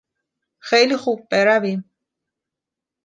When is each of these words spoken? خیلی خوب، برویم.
خیلی 0.59 0.97
خوب، 0.97 1.27
برویم. 1.31 1.89